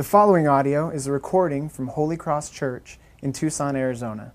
[0.00, 4.32] The following audio is a recording from Holy Cross Church in Tucson, Arizona.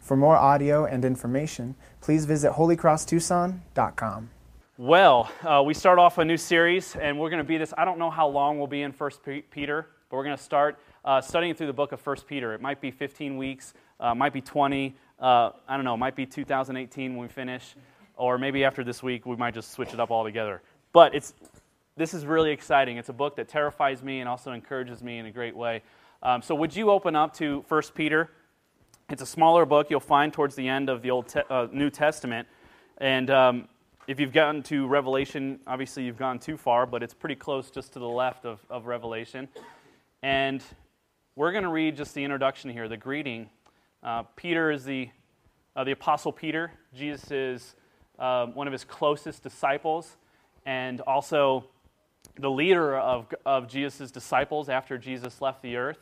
[0.00, 4.30] For more audio and information, please visit holycrosstucson.com.
[4.76, 7.72] Well, uh, we start off a new series, and we're going to be this.
[7.78, 9.20] I don't know how long we'll be in First
[9.52, 12.52] Peter, but we're going to start uh, studying through the book of First Peter.
[12.52, 14.96] It might be 15 weeks, uh, might be 20.
[15.20, 15.94] Uh, I don't know.
[15.94, 17.76] It might be 2018 when we finish,
[18.16, 20.60] or maybe after this week we might just switch it up altogether.
[20.92, 21.34] But it's
[21.96, 22.96] this is really exciting.
[22.96, 25.82] It's a book that terrifies me and also encourages me in a great way.
[26.22, 28.30] Um, so, would you open up to 1 Peter?
[29.10, 31.90] It's a smaller book you'll find towards the end of the Old te- uh, New
[31.90, 32.48] Testament.
[32.98, 33.68] And um,
[34.08, 37.92] if you've gotten to Revelation, obviously you've gone too far, but it's pretty close just
[37.92, 39.46] to the left of, of Revelation.
[40.22, 40.64] And
[41.36, 43.50] we're going to read just the introduction here, the greeting.
[44.02, 45.10] Uh, Peter is the,
[45.76, 46.72] uh, the Apostle Peter.
[46.94, 47.76] Jesus is
[48.18, 50.16] uh, one of his closest disciples
[50.66, 51.66] and also
[52.38, 55.98] the leader of, of Jesus' disciples after Jesus left the earth.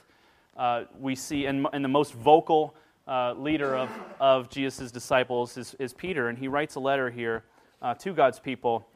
[0.56, 2.74] Uh, we see, and, and, the most vocal
[3.06, 7.44] uh, leader of, of Jesus' disciples is, is Peter, and he writes a letter here
[7.80, 8.86] uh, to God's people.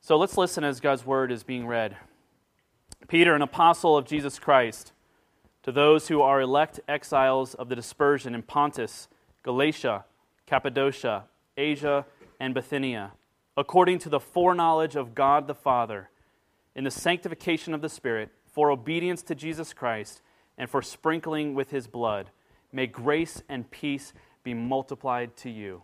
[0.00, 1.96] So let's listen as God's word is being read.
[3.08, 4.92] Peter, an apostle of Jesus Christ,
[5.62, 9.08] to those who are elect exiles of the dispersion in Pontus,
[9.42, 10.04] Galatia,
[10.46, 11.24] Cappadocia,
[11.56, 12.04] Asia,
[12.38, 13.12] and Bithynia,
[13.56, 16.10] according to the foreknowledge of God the Father
[16.74, 20.22] in the sanctification of the Spirit, for obedience to Jesus Christ,
[20.56, 22.30] and for sprinkling with his blood.
[22.72, 25.82] May grace and peace be multiplied to you.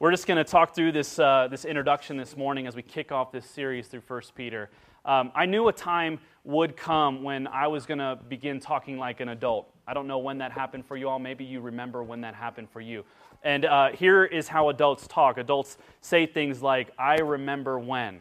[0.00, 3.10] We're just going to talk through this, uh, this introduction this morning as we kick
[3.10, 4.70] off this series through 1 Peter.
[5.04, 9.20] Um, I knew a time would come when I was going to begin talking like
[9.20, 9.72] an adult.
[9.86, 11.18] I don't know when that happened for you all.
[11.18, 13.04] Maybe you remember when that happened for you.
[13.42, 18.20] And uh, here is how adults talk adults say things like, I remember when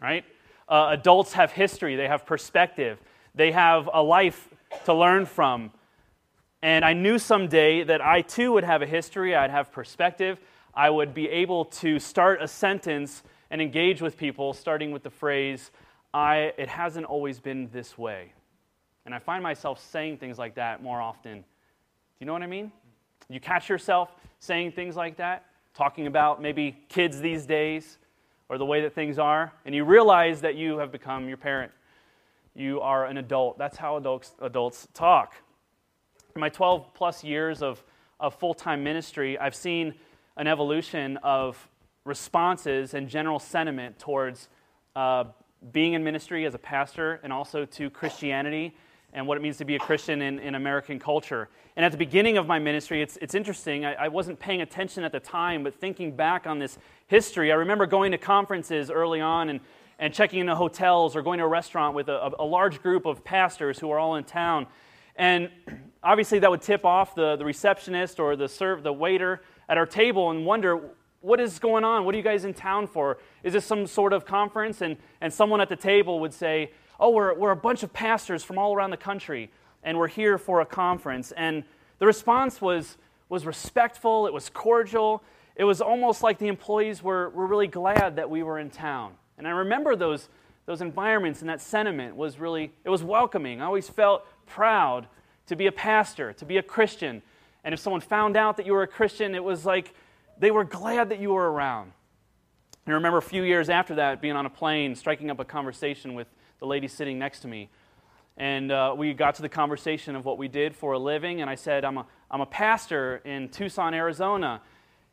[0.00, 0.24] right?
[0.68, 2.98] Uh, adults have history, they have perspective,
[3.34, 4.48] they have a life
[4.84, 5.72] to learn from.
[6.62, 10.38] And I knew someday that I too would have a history, I'd have perspective,
[10.74, 15.10] I would be able to start a sentence and engage with people starting with the
[15.10, 15.70] phrase,
[16.14, 18.32] I, it hasn't always been this way.
[19.06, 21.38] And I find myself saying things like that more often.
[21.38, 21.44] Do
[22.20, 22.70] you know what I mean?
[23.28, 27.98] You catch yourself saying things like that, talking about maybe kids these days,
[28.50, 31.70] or the way that things are, and you realize that you have become your parent.
[32.52, 33.56] You are an adult.
[33.58, 35.36] That's how adults, adults talk.
[36.34, 37.82] In my 12 plus years of,
[38.18, 39.94] of full time ministry, I've seen
[40.36, 41.68] an evolution of
[42.04, 44.48] responses and general sentiment towards
[44.96, 45.24] uh,
[45.70, 48.74] being in ministry as a pastor and also to Christianity
[49.12, 51.48] and what it means to be a Christian in, in American culture.
[51.76, 53.84] And at the beginning of my ministry, it's, it's interesting.
[53.84, 57.56] I, I, wasn't paying attention at the time, but thinking back on this history, I
[57.56, 59.60] remember going to conferences early on and,
[59.98, 63.24] and checking into hotels or going to a restaurant with a, a large group of
[63.24, 64.66] pastors who are all in town.
[65.16, 65.50] And
[66.02, 69.86] obviously, that would tip off the, the receptionist or the, serve, the waiter at our
[69.86, 70.80] table and wonder,
[71.20, 72.04] what is going on?
[72.04, 73.18] What are you guys in town for?
[73.42, 74.80] Is this some sort of conference?
[74.80, 78.44] And, and someone at the table would say, oh, we're, we're a bunch of pastors
[78.44, 79.50] from all around the country,
[79.82, 81.32] and we're here for a conference.
[81.32, 81.64] And
[81.98, 85.22] the response was, was respectful, it was cordial.
[85.56, 89.14] It was almost like the employees were, were really glad that we were in town.
[89.36, 90.28] And I remember those,
[90.64, 93.60] those environments and that sentiment was really, it was welcoming.
[93.60, 95.06] I always felt proud
[95.46, 97.20] to be a pastor, to be a Christian.
[97.64, 99.92] And if someone found out that you were a Christian, it was like
[100.38, 101.92] they were glad that you were around.
[102.86, 106.14] I remember a few years after that being on a plane, striking up a conversation
[106.14, 106.28] with
[106.60, 107.70] the lady sitting next to me.
[108.36, 111.50] And uh, we got to the conversation of what we did for a living, and
[111.50, 114.62] I said, I'm a, I'm a pastor in Tucson, Arizona.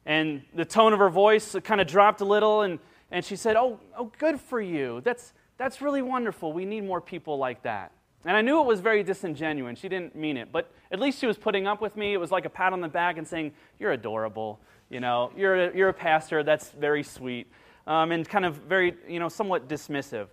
[0.06, 2.80] And the tone of her voice kind of dropped a little, and,
[3.12, 5.02] and she said, oh, oh, good for you.
[5.03, 6.53] That's, that's really wonderful.
[6.53, 7.91] We need more people like that.
[8.25, 9.80] And I knew it was very disingenuous.
[9.80, 12.13] She didn't mean it, but at least she was putting up with me.
[12.13, 14.59] It was like a pat on the back and saying, You're adorable.
[14.90, 16.44] You know, you're a, you're a pastor.
[16.44, 17.47] That's very sweet.
[17.86, 20.28] Um, and kind of very, you know, somewhat dismissive.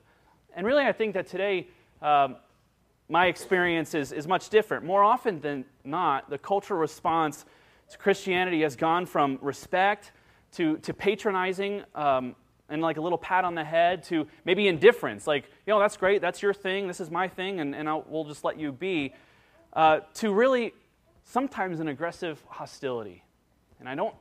[0.55, 1.69] And really, I think that today,
[2.01, 2.37] um,
[3.09, 4.85] my experience is, is much different.
[4.85, 7.45] More often than not, the cultural response
[7.91, 10.13] to Christianity has gone from respect
[10.53, 12.37] to, to patronizing um,
[12.69, 15.97] and like a little pat on the head to maybe indifference, like, you know, that's
[15.97, 18.73] great, that's your thing, this is my thing, and, and I'll, we'll just let you
[18.73, 19.13] be,
[19.75, 20.73] uh, to really
[21.25, 23.23] sometimes an aggressive hostility.
[23.81, 24.15] And I don't,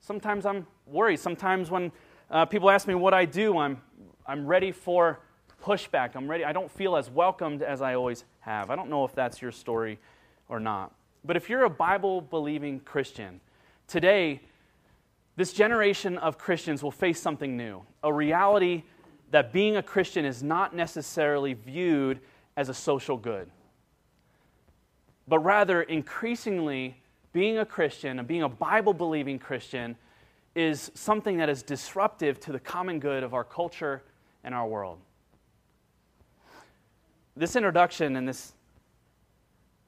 [0.00, 1.18] sometimes I'm worried.
[1.18, 1.92] Sometimes when
[2.30, 3.82] uh, people ask me what I do, I'm,
[4.26, 5.20] I'm ready for
[5.60, 6.14] pushback.
[6.14, 6.44] I'm ready.
[6.44, 8.70] I don't feel as welcomed as I always have.
[8.70, 9.98] I don't know if that's your story
[10.48, 10.92] or not.
[11.24, 13.40] But if you're a Bible believing Christian,
[13.86, 14.40] today,
[15.36, 18.82] this generation of Christians will face something new, a reality
[19.30, 22.20] that being a Christian is not necessarily viewed
[22.56, 23.50] as a social good,
[25.28, 26.96] but rather increasingly
[27.32, 29.96] being a Christian and being a Bible believing Christian
[30.54, 34.02] is something that is disruptive to the common good of our culture
[34.42, 34.98] and our world.
[37.36, 38.52] This introduction and this,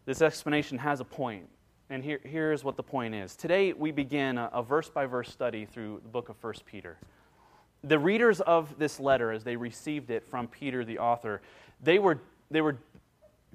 [0.07, 1.49] this explanation has a point,
[1.91, 3.35] and here, here's what the point is.
[3.35, 6.99] Today, we begin a verse by verse study through the book of 1 Peter.
[7.83, 11.43] The readers of this letter, as they received it from Peter, the author,
[11.83, 12.79] they were, they were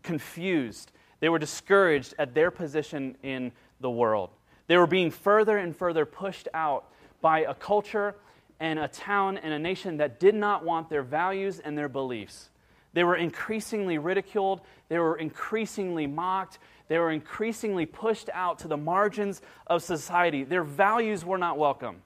[0.03, 0.91] confused.
[1.21, 4.31] They were discouraged at their position in the world.
[4.67, 6.91] They were being further and further pushed out
[7.21, 8.15] by a culture
[8.59, 12.49] and a town and a nation that did not want their values and their beliefs.
[12.97, 16.57] They were increasingly ridiculed, they were increasingly mocked,
[16.87, 20.43] they were increasingly pushed out to the margins of society.
[20.43, 22.01] Their values were not welcome.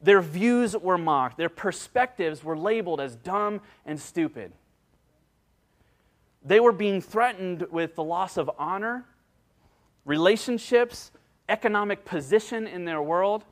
[0.00, 1.36] Their views were mocked.
[1.36, 4.54] Their perspectives were labeled as dumb and stupid.
[6.42, 9.04] They were being threatened with the loss of honor,
[10.06, 11.10] relationships,
[11.50, 13.44] economic position in their world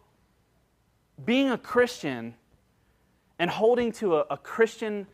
[1.23, 2.35] being a Christian
[3.39, 5.07] and holding to a, a Christian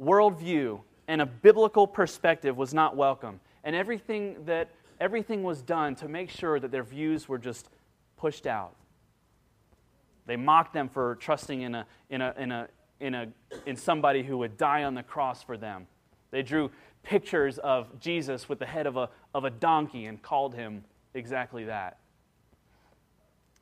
[0.00, 3.40] worldview and a biblical perspective was not welcome.
[3.64, 4.70] And everything that
[5.00, 7.68] everything was done to make sure that their views were just
[8.16, 8.76] pushed out.
[10.26, 12.68] They mocked them for trusting in, a, in, a, in, a,
[13.00, 13.28] in, a,
[13.66, 15.86] in somebody who would die on the cross for them.
[16.30, 16.70] They drew
[17.02, 21.64] pictures of Jesus with the head of a, of a donkey and called him exactly
[21.64, 21.98] that.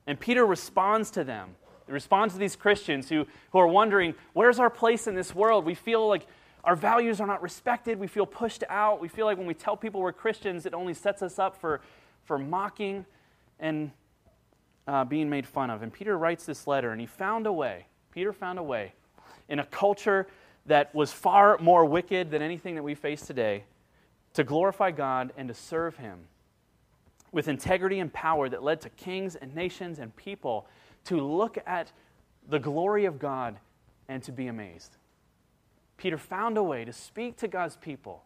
[0.07, 1.55] And Peter responds to them
[1.93, 5.65] responds to these Christians who, who are wondering, where's our place in this world?
[5.65, 6.27] We feel like
[6.65, 7.99] our values are not respected.
[7.99, 9.01] We feel pushed out.
[9.01, 11.81] We feel like when we tell people we're Christians, it only sets us up for,
[12.25, 13.07] for mocking
[13.59, 13.91] and
[14.87, 15.83] uh, being made fun of.
[15.83, 17.87] And Peter writes this letter, and he found a way.
[18.11, 18.93] Peter found a way
[19.49, 20.27] in a culture
[20.67, 23.65] that was far more wicked than anything that we face today
[24.35, 26.19] to glorify God and to serve Him
[27.33, 30.67] with integrity and power that led to kings and nations and people
[31.09, 31.93] to look at
[32.49, 33.57] the glory of God
[34.09, 34.97] and to be amazed.
[35.97, 38.25] Peter found a way to speak to God's people,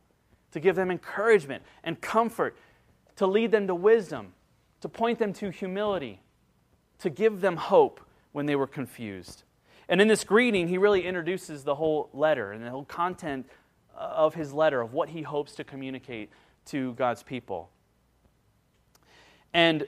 [0.51, 2.57] to give them encouragement and comfort,
[3.17, 4.35] to lead them to wisdom,
[4.81, 6.21] to point them to humility,
[6.99, 8.01] to give them hope
[8.33, 9.45] when they were confused.
[9.89, 13.47] And in this greeting, he really introduces the whole letter and the whole content
[13.95, 16.31] of his letter, of what he hopes to communicate
[16.67, 17.71] to God's people.
[19.53, 19.87] And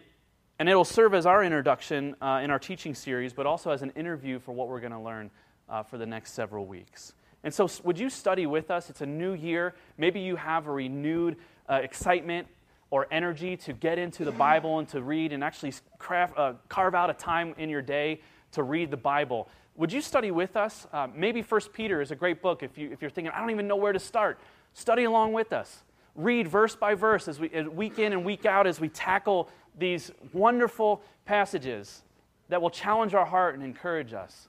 [0.59, 3.91] and it'll serve as our introduction uh, in our teaching series, but also as an
[3.91, 5.31] interview for what we're going to learn
[5.69, 7.15] uh, for the next several weeks.
[7.43, 8.89] And so, would you study with us?
[8.89, 9.75] It's a new year.
[9.99, 11.37] Maybe you have a renewed
[11.69, 12.49] uh, excitement
[12.91, 16.95] or energy to get into the Bible and to read and actually craft, uh, carve
[16.95, 18.21] out a time in your day
[18.53, 19.49] to read the Bible.
[19.77, 20.87] Would you study with us?
[20.93, 23.51] Uh, maybe First Peter is a great book if, you, if you're thinking, I don't
[23.51, 24.39] even know where to start.
[24.73, 25.83] Study along with us.
[26.15, 30.11] Read verse by verse as we, week in and week out as we tackle these
[30.33, 32.03] wonderful passages
[32.49, 34.49] that will challenge our heart and encourage us.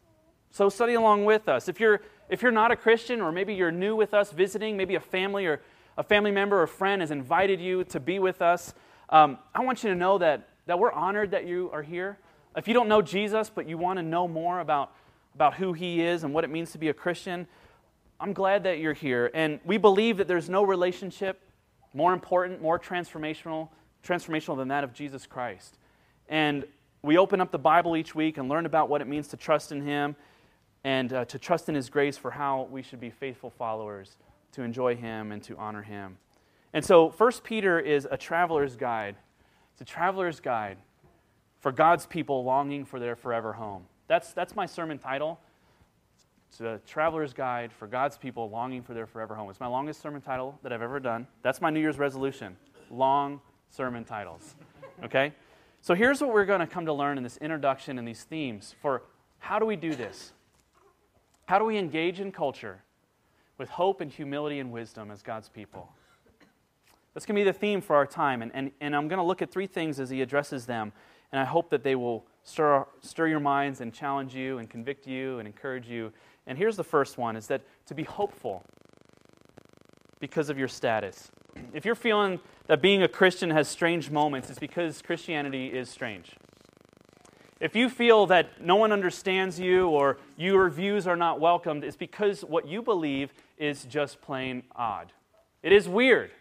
[0.51, 1.67] So study along with us.
[1.67, 4.95] If you're if you're not a Christian or maybe you're new with us visiting, maybe
[4.95, 5.61] a family or
[5.97, 8.73] a family member or friend has invited you to be with us,
[9.09, 12.17] um, I want you to know that, that we're honored that you are here.
[12.57, 14.91] If you don't know Jesus, but you want to know more about,
[15.35, 17.47] about who he is and what it means to be a Christian,
[18.19, 19.29] I'm glad that you're here.
[19.33, 21.41] And we believe that there's no relationship
[21.93, 23.69] more important, more transformational
[24.05, 25.77] transformational than that of Jesus Christ.
[26.29, 26.65] And
[27.01, 29.71] we open up the Bible each week and learn about what it means to trust
[29.71, 30.15] in Him
[30.83, 34.17] and uh, to trust in His grace for how we should be faithful followers,
[34.53, 36.17] to enjoy Him and to honor Him.
[36.73, 39.15] And so, First Peter is a traveler's guide.
[39.73, 40.77] It's a traveler's guide
[41.59, 43.85] for God's people longing for their forever home.
[44.07, 45.39] That's, that's my sermon title.
[46.49, 49.49] It's a traveler's guide for God's people longing for their forever home.
[49.49, 51.27] It's my longest sermon title that I've ever done.
[51.41, 52.55] That's my New Year's resolution.
[52.89, 53.41] Long
[53.75, 54.55] sermon titles.
[55.03, 55.33] Okay?
[55.81, 58.73] So here's what we're going to come to learn in this introduction and these themes
[58.81, 59.03] for
[59.39, 60.31] how do we do this?
[61.45, 62.81] How do we engage in culture
[63.57, 65.91] with hope and humility and wisdom as God's people?
[67.13, 68.41] That's going to be the theme for our time.
[68.41, 70.91] And, and, and I'm going to look at three things as he addresses them.
[71.31, 75.05] And I hope that they will stir, stir your minds and challenge you and convict
[75.05, 76.11] you and encourage you.
[76.47, 78.63] And here's the first one is that to be hopeful
[80.19, 81.29] because of your status.
[81.73, 86.31] If you're feeling that being a Christian has strange moments, it's because Christianity is strange.
[87.59, 91.95] If you feel that no one understands you or your views are not welcomed, it's
[91.95, 95.11] because what you believe is just plain odd.
[95.63, 96.31] It is weird.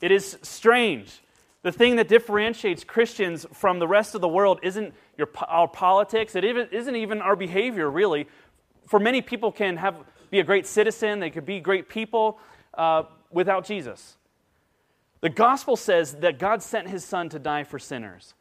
[0.00, 1.20] It is strange.
[1.62, 6.34] The thing that differentiates Christians from the rest of the world isn't your, our politics,
[6.34, 8.26] it isn't even our behavior, really.
[8.86, 9.96] For many people can have
[10.30, 12.38] be a great citizen, they could be great people
[12.74, 14.16] uh, without Jesus.
[15.24, 18.34] The gospel says that God sent his son to die for sinners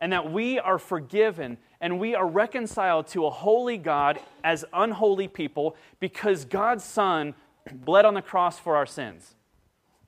[0.00, 5.28] and that we are forgiven and we are reconciled to a holy God as unholy
[5.28, 7.34] people because God's son
[7.70, 9.34] bled on the cross for our sins.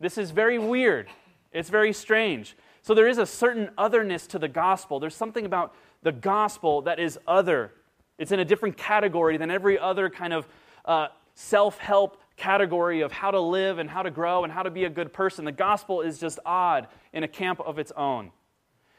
[0.00, 1.10] This is very weird.
[1.52, 2.56] It's very strange.
[2.80, 4.98] So there is a certain otherness to the gospel.
[4.98, 7.72] There's something about the gospel that is other.
[8.16, 10.48] It's in a different category than every other kind of
[10.86, 14.70] uh, self help category of how to live and how to grow and how to
[14.70, 15.44] be a good person.
[15.44, 18.32] The gospel is just odd in a camp of its own.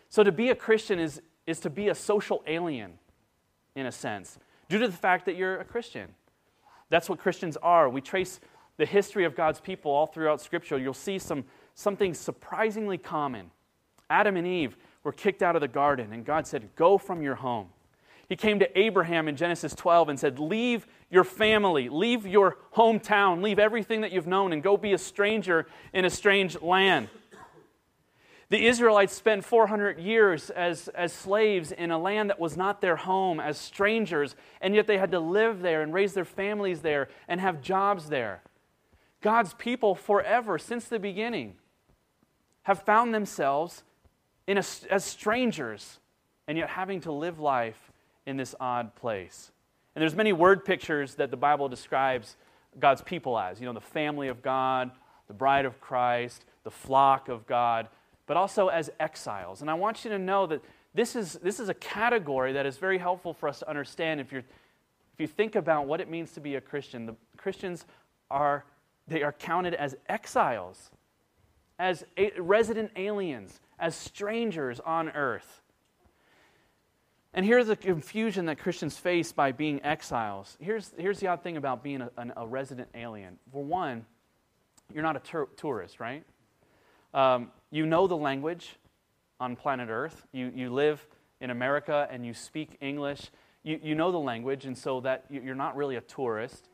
[0.08, 2.94] So to be a Christian is, is to be a social alien,
[3.76, 6.16] in a sense, due to the fact that you're a Christian.
[6.90, 7.90] That's what Christians are.
[7.90, 8.40] We trace
[8.78, 10.78] the history of God's people all throughout Scripture.
[10.78, 11.44] You'll see some,
[11.76, 13.52] something surprisingly common.
[14.10, 17.36] Adam and Eve were kicked out of the garden, and God said, Go from your
[17.36, 17.68] home.
[18.30, 23.42] He came to Abraham in Genesis 12 and said, Leave your family, leave your hometown,
[23.42, 27.08] leave everything that you've known, and go be a stranger in a strange land.
[28.50, 32.96] The Israelites spent 400 years as, as slaves in a land that was not their
[32.96, 37.10] home, as strangers, and yet they had to live there and raise their families there
[37.28, 38.42] and have jobs there.
[39.22, 41.56] God's people, forever, since the beginning,
[42.64, 43.84] have found themselves
[44.46, 46.00] in a, as strangers
[46.48, 47.92] and yet having to live life
[48.26, 49.53] in this odd place.
[49.96, 52.36] And there's many word pictures that the Bible describes
[52.80, 53.60] God's people as.
[53.60, 54.92] You know, the family of God,
[55.28, 57.88] the bride of Christ, the flock of God,
[58.26, 59.62] but also as exiles.
[59.62, 60.62] And I want you to know that
[60.94, 64.32] this is, this is a category that is very helpful for us to understand if,
[64.32, 67.06] you're, if you think about what it means to be a Christian.
[67.06, 67.86] The Christians
[68.30, 68.66] are,
[69.08, 70.92] they are counted as exiles,
[71.80, 75.63] as a, resident aliens, as strangers on earth.
[77.34, 80.56] And here's the confusion that Christians face by being exiles.
[80.60, 83.40] Here's, here's the odd thing about being a, a resident alien.
[83.52, 84.06] For one,
[84.94, 86.24] you're not a tur- tourist, right?
[87.14, 88.76] Um, you know the language
[89.40, 90.28] on planet Earth.
[90.32, 91.06] You, you live
[91.42, 93.32] in America and you speak English.
[93.64, 96.70] You, you know the language, and so that you're not really a tourist.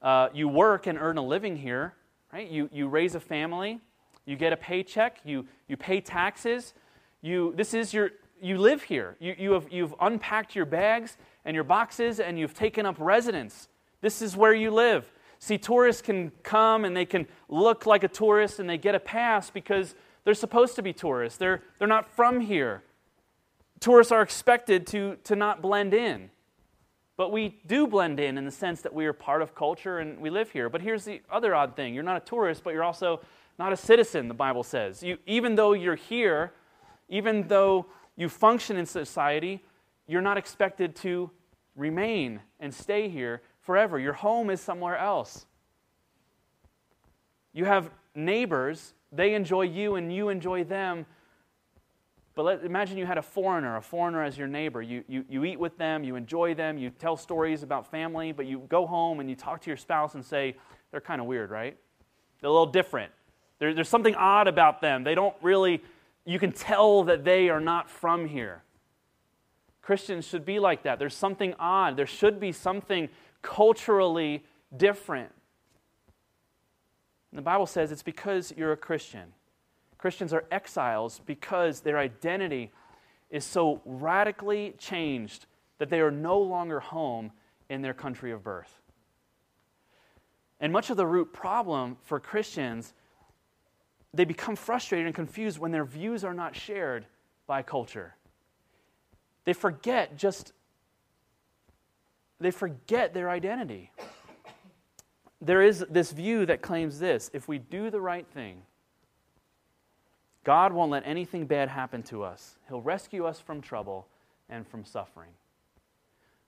[0.00, 1.94] Uh, you work and earn a living here,
[2.32, 2.48] right?
[2.48, 3.80] You, you raise a family.
[4.24, 5.20] You get a paycheck.
[5.24, 6.74] You, you pay taxes.
[7.20, 9.16] You, this is your, you live here.
[9.20, 13.68] You, you have, you've unpacked your bags and your boxes and you've taken up residence.
[14.00, 15.10] This is where you live.
[15.38, 19.00] See, tourists can come and they can look like a tourist and they get a
[19.00, 21.38] pass because they're supposed to be tourists.
[21.38, 22.82] They're, they're not from here.
[23.80, 26.30] Tourists are expected to, to not blend in.
[27.16, 30.20] But we do blend in in the sense that we are part of culture and
[30.20, 30.68] we live here.
[30.68, 33.20] But here's the other odd thing you're not a tourist, but you're also
[33.58, 35.02] not a citizen, the Bible says.
[35.02, 36.52] You, even though you're here,
[37.08, 37.86] even though
[38.18, 39.62] you function in society,
[40.08, 41.30] you're not expected to
[41.76, 43.98] remain and stay here forever.
[43.98, 45.46] Your home is somewhere else.
[47.52, 51.06] You have neighbors, they enjoy you and you enjoy them.
[52.34, 54.82] But let, imagine you had a foreigner, a foreigner as your neighbor.
[54.82, 58.46] You, you, you eat with them, you enjoy them, you tell stories about family, but
[58.46, 60.56] you go home and you talk to your spouse and say,
[60.90, 61.76] they're kind of weird, right?
[62.40, 63.12] They're a little different.
[63.60, 65.04] There, there's something odd about them.
[65.04, 65.82] They don't really
[66.28, 68.62] you can tell that they are not from here.
[69.80, 70.98] Christians should be like that.
[70.98, 71.96] There's something odd.
[71.96, 73.08] There should be something
[73.40, 74.44] culturally
[74.76, 75.32] different.
[77.32, 79.32] And the Bible says it's because you're a Christian.
[79.96, 82.72] Christians are exiles because their identity
[83.30, 85.46] is so radically changed
[85.78, 87.32] that they are no longer home
[87.70, 88.82] in their country of birth.
[90.60, 92.92] And much of the root problem for Christians
[94.14, 97.06] they become frustrated and confused when their views are not shared
[97.46, 98.14] by culture.
[99.44, 100.52] They forget just,
[102.40, 103.90] they forget their identity.
[105.40, 108.62] There is this view that claims this if we do the right thing,
[110.44, 112.56] God won't let anything bad happen to us.
[112.68, 114.08] He'll rescue us from trouble
[114.48, 115.30] and from suffering.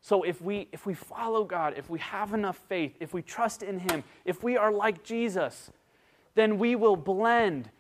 [0.01, 3.63] So if we if we follow God, if we have enough faith, if we trust
[3.63, 5.71] in him, if we are like Jesus,
[6.35, 7.71] then we will blend.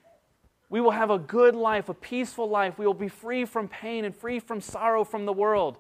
[0.69, 2.78] We will have a good life, a peaceful life.
[2.78, 5.78] We will be free from pain and free from sorrow from the world.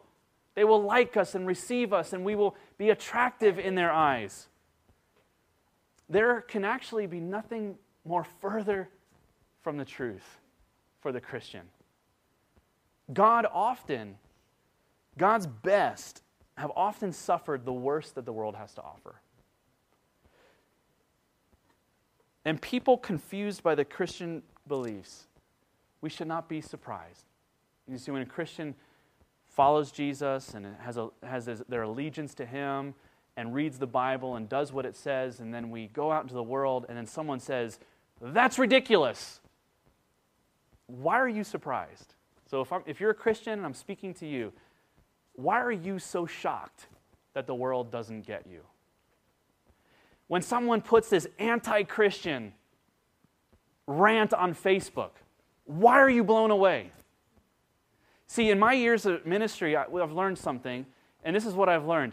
[0.54, 4.48] They will like us and receive us, and we will be attractive in their eyes.
[6.08, 8.88] There can actually be nothing more further
[9.62, 10.40] from the truth
[11.00, 11.62] for the Christian.
[13.12, 14.16] God often,
[15.16, 16.22] God's best,
[16.56, 19.20] have often suffered the worst that the world has to offer.
[22.44, 25.26] And people confused by the Christian beliefs,
[26.00, 27.24] we should not be surprised.
[27.88, 28.74] You see, when a Christian
[29.46, 32.94] follows Jesus and has, a, has their allegiance to Him,
[33.36, 36.34] and reads the Bible and does what it says, and then we go out into
[36.34, 37.78] the world and then someone says,
[38.20, 39.40] That's ridiculous.
[40.86, 42.14] Why are you surprised?
[42.50, 44.52] So if, I'm, if you're a Christian and I'm speaking to you,
[45.34, 46.88] why are you so shocked
[47.32, 48.60] that the world doesn't get you?
[50.30, 52.52] When someone puts this anti Christian
[53.88, 55.10] rant on Facebook,
[55.64, 56.92] why are you blown away?
[58.28, 60.86] See, in my years of ministry, I've learned something,
[61.24, 62.12] and this is what I've learned.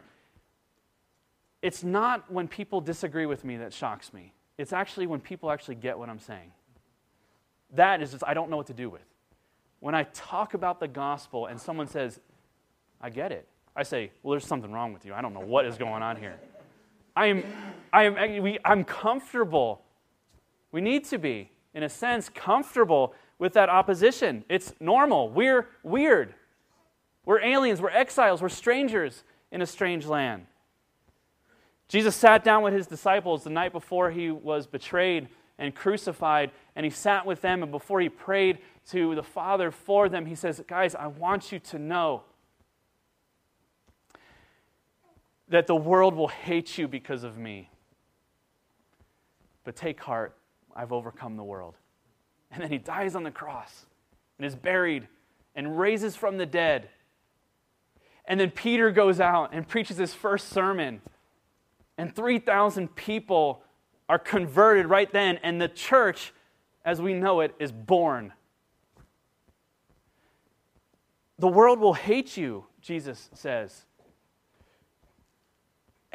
[1.62, 4.34] It's not when people disagree with me that shocks me.
[4.58, 6.52] It's actually when people actually get what I'm saying.
[7.76, 9.06] That is just, I don't know what to do with.
[9.80, 12.20] When I talk about the gospel and someone says,
[13.00, 15.14] I get it, I say, Well, there's something wrong with you.
[15.14, 16.40] I don't know what is going on here.
[17.18, 17.44] I am,
[17.92, 19.82] I am, we, I'm comfortable.
[20.72, 24.46] We need to be, in a sense, comfortable with that opposition.
[24.50, 25.32] It's normal.
[25.32, 26.36] We're weird.
[27.26, 27.82] We're aliens.
[27.82, 28.44] We're exiles.
[28.44, 30.46] We're strangers in a strange land.
[31.88, 36.86] Jesus sat down with his disciples the night before he was betrayed and crucified, and
[36.86, 38.60] he sat with them, and before he prayed
[38.92, 42.22] to the Father for them, he says, Guys, I want you to know
[45.50, 47.70] that the world will hate you because of me.
[49.64, 50.36] But take heart,
[50.76, 51.76] I've overcome the world.
[52.52, 53.86] And then he dies on the cross
[54.38, 55.08] and is buried
[55.56, 56.90] and raises from the dead.
[58.26, 61.02] And then Peter goes out and preaches his first sermon.
[61.98, 63.62] And 3,000 people
[64.10, 65.40] are converted right then.
[65.44, 66.34] And the church,
[66.86, 68.34] as we know it, is born.
[71.40, 73.86] The world will hate you, Jesus says.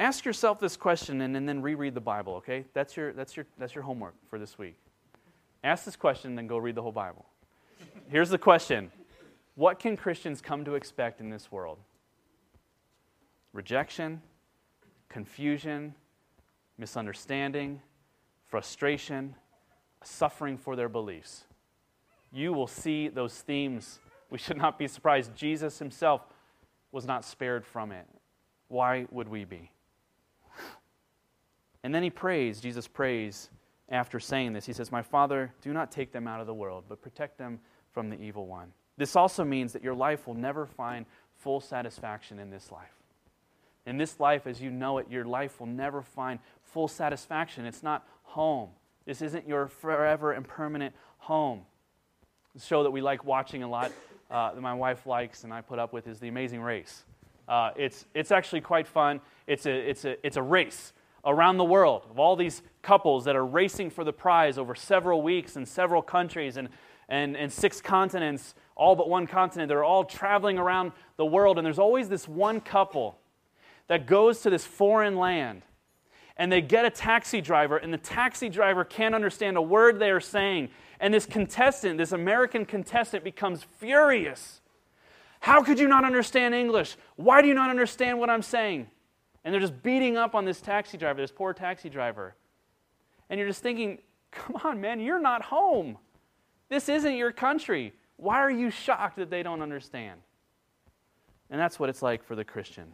[0.03, 2.65] Ask yourself this question and, and then reread the Bible, okay?
[2.73, 4.75] That's your, that's, your, that's your homework for this week.
[5.63, 7.25] Ask this question, and then go read the whole Bible.
[8.09, 8.91] Here's the question
[9.55, 11.77] What can Christians come to expect in this world?
[13.53, 14.21] Rejection,
[15.07, 15.95] confusion,
[16.77, 17.79] misunderstanding,
[18.45, 19.35] frustration,
[20.03, 21.45] suffering for their beliefs.
[22.29, 23.99] You will see those themes.
[24.29, 25.33] We should not be surprised.
[25.33, 26.23] Jesus himself
[26.91, 28.05] was not spared from it.
[28.67, 29.69] Why would we be?
[31.83, 33.49] And then he prays, Jesus prays
[33.89, 34.65] after saying this.
[34.65, 37.59] He says, My Father, do not take them out of the world, but protect them
[37.91, 38.71] from the evil one.
[38.97, 42.93] This also means that your life will never find full satisfaction in this life.
[43.85, 47.65] In this life, as you know it, your life will never find full satisfaction.
[47.65, 48.69] It's not home.
[49.05, 51.61] This isn't your forever and permanent home.
[52.55, 53.91] The show that we like watching a lot,
[54.31, 57.03] uh, that my wife likes and I put up with, is The Amazing Race.
[57.47, 59.19] Uh, it's, it's actually quite fun.
[59.47, 60.93] It's a, it's, a, it's a race
[61.25, 65.21] around the world of all these couples that are racing for the prize over several
[65.21, 66.69] weeks in several countries and,
[67.09, 69.69] and, and six continents, all but one continent.
[69.69, 73.17] They're all traveling around the world, and there's always this one couple
[73.87, 75.63] that goes to this foreign land
[76.37, 80.09] and they get a taxi driver, and the taxi driver can't understand a word they
[80.09, 80.69] are saying.
[80.99, 84.61] And this contestant, this American contestant, becomes furious.
[85.41, 86.95] How could you not understand English?
[87.17, 88.87] Why do you not understand what I'm saying?
[89.43, 92.35] And they're just beating up on this taxi driver, this poor taxi driver.
[93.29, 93.99] And you're just thinking,
[94.31, 95.97] come on, man, you're not home.
[96.69, 97.93] This isn't your country.
[98.17, 100.21] Why are you shocked that they don't understand?
[101.49, 102.93] And that's what it's like for the Christian.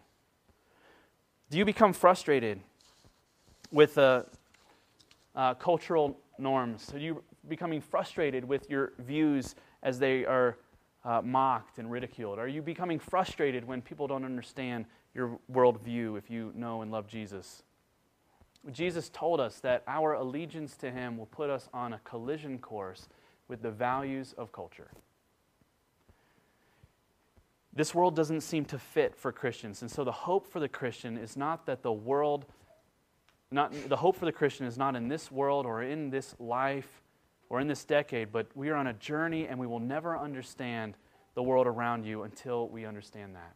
[1.50, 2.60] Do you become frustrated
[3.72, 4.24] with uh,
[5.36, 6.92] uh, cultural norms?
[6.94, 10.58] Are you becoming frustrated with your views as they are
[11.06, 12.40] uh, mocked and ridiculed?
[12.40, 17.08] Are you becoming frustrated when people don't understand your worldview if you know and love
[17.08, 17.64] Jesus.
[18.72, 23.08] Jesus told us that our allegiance to him will put us on a collision course
[23.48, 24.92] with the values of culture.
[27.74, 31.18] This world doesn't seem to fit for Christians, and so the hope for the Christian
[31.18, 32.46] is not that the world
[33.52, 37.02] not the hope for the Christian is not in this world or in this life
[37.50, 40.94] or in this decade, but we are on a journey and we will never understand
[41.34, 43.56] the world around you until we understand that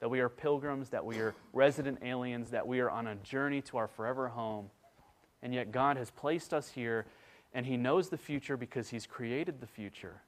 [0.00, 3.62] that we are pilgrims, that we are resident aliens, that we are on a journey
[3.62, 4.70] to our forever home.
[5.42, 7.06] And yet, God has placed us here,
[7.54, 10.22] and He knows the future because He's created the future.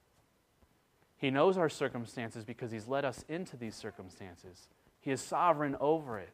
[1.16, 4.68] He knows our circumstances because He's led us into these circumstances.
[5.00, 6.31] He is sovereign over it.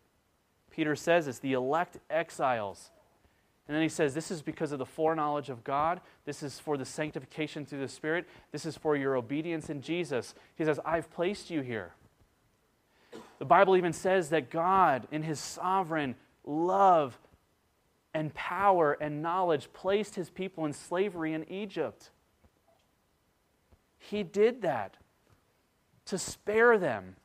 [0.70, 2.90] Peter says it's the elect exiles.
[3.66, 6.00] And then he says, This is because of the foreknowledge of God.
[6.24, 8.26] This is for the sanctification through the Spirit.
[8.52, 10.34] This is for your obedience in Jesus.
[10.56, 11.92] He says, I've placed you here.
[13.38, 17.18] The Bible even says that God, in his sovereign love
[18.12, 22.10] and power and knowledge, placed his people in slavery in Egypt.
[23.98, 24.96] He did that
[26.06, 27.16] to spare them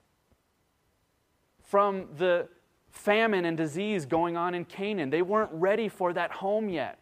[1.63, 2.47] from the
[2.89, 5.09] famine and disease going on in Canaan.
[5.09, 6.97] They weren't ready for that home yet.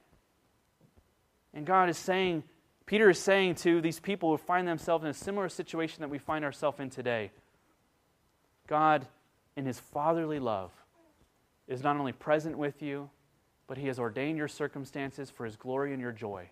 [1.53, 2.43] And God is saying,
[2.85, 6.17] Peter is saying to these people who find themselves in a similar situation that we
[6.17, 7.31] find ourselves in today
[8.67, 9.07] God,
[9.55, 10.71] in his fatherly love,
[11.67, 13.09] is not only present with you,
[13.65, 16.49] but he has ordained your circumstances for his glory and your joy.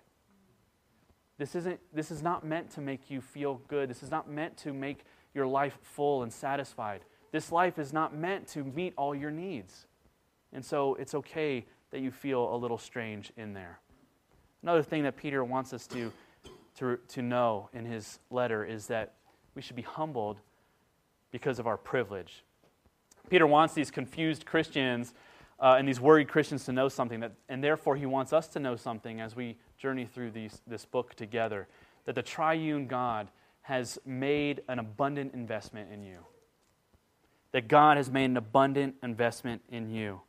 [1.37, 3.89] This, isn't, this is not meant to make you feel good.
[3.89, 7.01] This is not meant to make your life full and satisfied.
[7.31, 9.87] This life is not meant to meet all your needs.
[10.53, 13.79] And so it's okay that you feel a little strange in there.
[14.63, 16.11] Another thing that Peter wants us to,
[16.77, 19.15] to, to know in his letter is that
[19.53, 20.37] we should be humbled
[21.35, 22.45] because of our privilege.
[23.29, 25.13] Peter wants these confused Christians
[25.59, 28.59] uh, and these worried Christians to know something, that, and therefore he wants us to
[28.61, 31.67] know something as we journey through these, this book together
[32.05, 33.27] that the triune God
[33.63, 36.19] has made an abundant investment in you.
[37.51, 40.21] That God has made an abundant investment in you.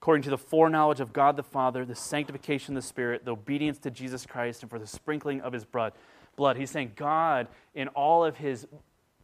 [0.00, 3.76] According to the foreknowledge of God the Father, the sanctification of the Spirit, the obedience
[3.80, 5.92] to Jesus Christ, and for the sprinkling of his blood.
[6.34, 6.56] Blood.
[6.56, 8.66] He's saying God, in all of his,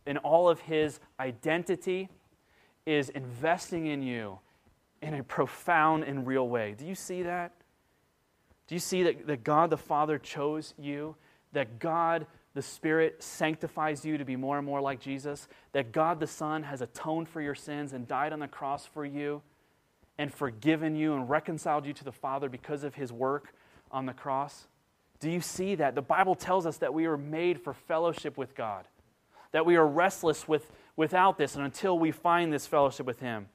[0.06, 2.08] in all of his identity,
[2.86, 4.38] is investing in you
[5.02, 6.74] in a profound and real way.
[6.76, 7.52] Do you see that?
[8.66, 11.16] Do you see that, that God the Father chose you?
[11.52, 15.48] That God the Spirit sanctifies you to be more and more like Jesus?
[15.72, 19.04] That God the Son has atoned for your sins and died on the cross for
[19.04, 19.42] you
[20.18, 23.54] and forgiven you and reconciled you to the Father because of his work
[23.90, 24.66] on the cross?
[25.20, 25.94] Do you see that?
[25.94, 28.86] The Bible tells us that we are made for fellowship with God,
[29.52, 33.48] that we are restless with, without this and until we find this fellowship with Him.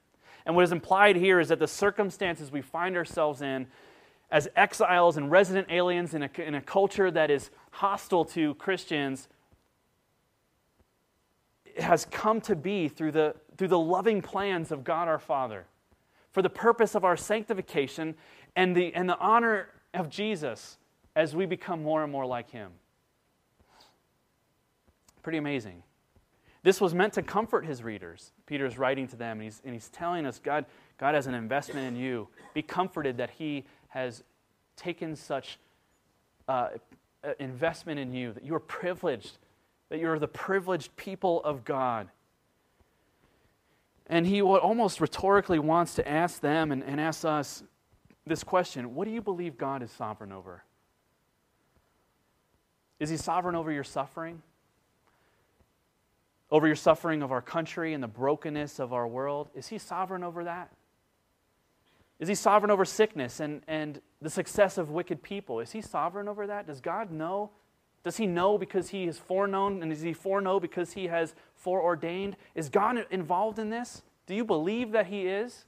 [0.45, 3.67] And what is implied here is that the circumstances we find ourselves in
[4.32, 9.27] as exiles and resident aliens in a, in a culture that is hostile to Christians
[11.77, 15.65] has come to be through the, through the loving plans of God our Father
[16.32, 18.15] for the purpose of our sanctification
[18.56, 20.77] and the, and the honor of Jesus
[21.15, 22.71] as we become more and more like Him.
[25.22, 25.84] Pretty amazing.
[26.64, 28.32] This was meant to comfort his readers.
[28.46, 30.66] Peter is writing to them, and he's, and he's telling us God,
[30.98, 32.28] God has an investment in you.
[32.54, 34.24] Be comforted that he has
[34.76, 35.58] taken such
[36.48, 36.70] uh,
[37.40, 39.38] investment in you, that you are privileged,
[39.90, 42.10] that you're the privileged people of God.
[44.08, 47.64] And he almost rhetorically wants to ask them and, and ask us
[48.26, 50.64] this question What do you believe God is sovereign over?
[53.00, 54.44] Is he sovereign over your suffering?
[56.52, 59.50] Over your suffering of our country and the brokenness of our world?
[59.56, 60.72] Is He sovereign over that?
[62.20, 65.60] Is He sovereign over sickness and, and the success of wicked people?
[65.60, 66.68] Is He sovereign over that?
[66.68, 67.52] Does God know?
[68.04, 69.82] Does He know because He is foreknown?
[69.82, 72.36] And does He foreknow because He has foreordained?
[72.54, 74.04] Is God involved in this?
[74.28, 75.66] Do you believe that He is?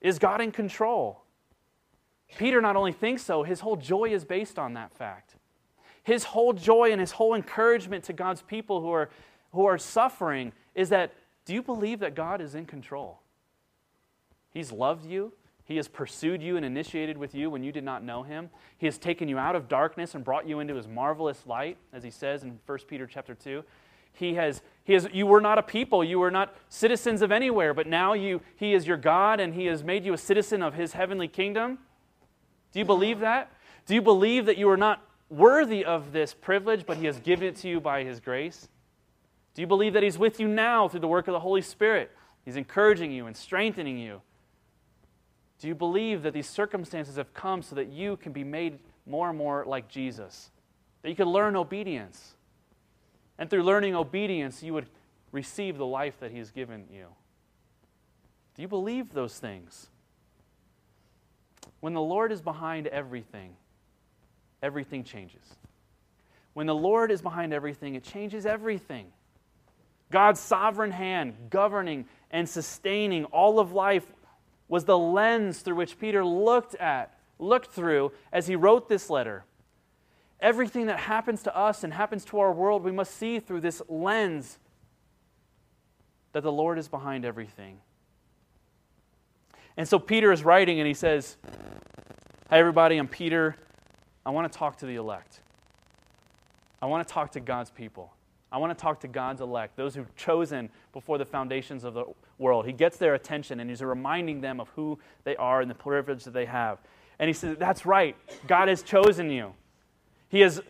[0.00, 1.22] Is God in control?
[2.36, 5.27] Peter not only thinks so, his whole joy is based on that fact.
[6.08, 9.10] His whole joy and his whole encouragement to God's people who are
[9.52, 11.12] who are suffering is that
[11.44, 13.20] do you believe that God is in control?
[14.50, 15.34] He's loved you.
[15.64, 18.48] He has pursued you and initiated with you when you did not know him.
[18.78, 22.02] He has taken you out of darkness and brought you into his marvelous light, as
[22.02, 23.62] he says in 1 Peter chapter 2.
[24.12, 27.74] He has, he has, you were not a people, you were not citizens of anywhere,
[27.74, 30.72] but now you, he is your God and he has made you a citizen of
[30.72, 31.78] his heavenly kingdom.
[32.72, 33.52] Do you believe that?
[33.84, 37.48] Do you believe that you are not worthy of this privilege, but he has given
[37.48, 38.68] it to you by his grace?
[39.58, 42.12] Do you believe that He's with you now through the work of the Holy Spirit?
[42.44, 44.22] He's encouraging you and strengthening you.
[45.58, 49.30] Do you believe that these circumstances have come so that you can be made more
[49.30, 50.52] and more like Jesus?
[51.02, 52.36] That you can learn obedience.
[53.36, 54.86] And through learning obedience, you would
[55.32, 57.06] receive the life that He has given you.
[58.54, 59.88] Do you believe those things?
[61.80, 63.56] When the Lord is behind everything,
[64.62, 65.42] everything changes.
[66.54, 69.06] When the Lord is behind everything, it changes everything.
[70.10, 74.06] God's sovereign hand governing and sustaining all of life
[74.68, 79.44] was the lens through which Peter looked at, looked through as he wrote this letter.
[80.40, 83.82] Everything that happens to us and happens to our world, we must see through this
[83.88, 84.58] lens
[86.32, 87.78] that the Lord is behind everything.
[89.76, 91.36] And so Peter is writing and he says,
[92.50, 93.56] Hi, everybody, I'm Peter.
[94.28, 95.40] I want to talk to the elect.
[96.82, 98.12] I want to talk to God's people.
[98.52, 102.04] I want to talk to God's elect, those who've chosen before the foundations of the
[102.36, 102.66] world.
[102.66, 106.24] He gets their attention and he's reminding them of who they are and the privilege
[106.24, 106.76] that they have.
[107.18, 108.16] And he says, That's right.
[108.46, 109.54] God has chosen you.
[110.28, 110.60] He has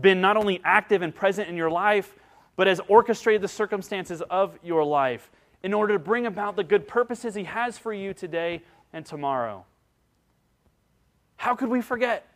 [0.00, 2.14] been not only active and present in your life,
[2.54, 5.32] but has orchestrated the circumstances of your life.
[5.64, 9.64] in order to bring about the good purposes He has for you today and tomorrow.
[11.38, 12.29] How could we forget?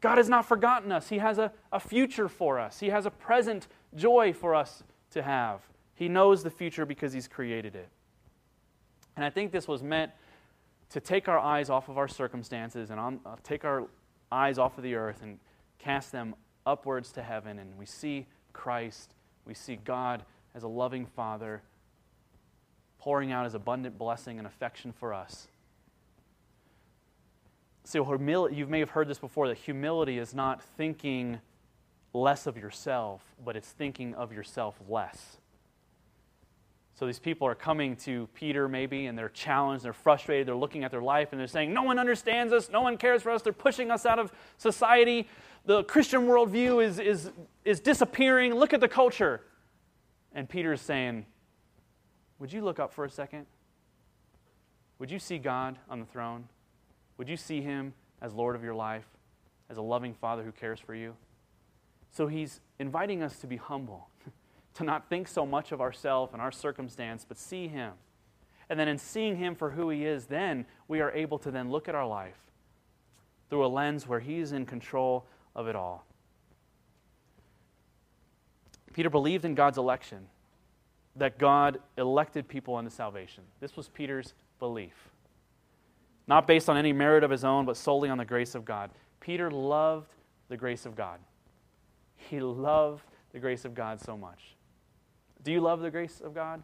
[0.00, 1.08] God has not forgotten us.
[1.08, 5.22] He has a, a future for us, He has a present joy for us to
[5.22, 5.60] have.
[5.94, 7.88] He knows the future because He's created it.
[9.16, 10.12] And I think this was meant
[10.90, 13.88] to take our eyes off of our circumstances and on, uh, take our
[14.30, 15.38] eyes off of the earth and
[15.78, 16.34] cast them
[16.64, 17.58] upwards to heaven.
[17.58, 20.22] And we see Christ, we see God
[20.54, 21.62] as a loving Father
[22.98, 25.48] pouring out his abundant blessing and affection for us.
[27.88, 31.40] So, humility, you may have heard this before that humility is not thinking
[32.12, 35.38] less of yourself, but it's thinking of yourself less.
[36.96, 40.84] So these people are coming to Peter, maybe, and they're challenged, they're frustrated, they're looking
[40.84, 43.40] at their life, and they're saying, No one understands us, no one cares for us,
[43.40, 45.26] they're pushing us out of society.
[45.64, 47.30] The Christian worldview is, is,
[47.64, 48.54] is disappearing.
[48.54, 49.40] Look at the culture.
[50.34, 51.24] And Peter's saying,
[52.38, 53.46] Would you look up for a second?
[54.98, 56.50] Would you see God on the throne?
[57.18, 59.06] Would you see Him as Lord of your life,
[59.68, 61.14] as a loving Father who cares for you?
[62.10, 64.08] So he's inviting us to be humble
[64.74, 67.92] to not think so much of ourselves and our circumstance, but see Him.
[68.70, 71.70] And then in seeing Him for who He is, then we are able to then
[71.70, 72.38] look at our life
[73.50, 76.04] through a lens where He's in control of it all.
[78.92, 80.26] Peter believed in God's election,
[81.16, 83.44] that God elected people unto salvation.
[83.60, 85.10] This was Peter's belief.
[86.28, 88.90] Not based on any merit of his own, but solely on the grace of God.
[89.18, 90.12] Peter loved
[90.48, 91.18] the grace of God.
[92.16, 94.54] He loved the grace of God so much.
[95.42, 96.62] Do you love the grace of God?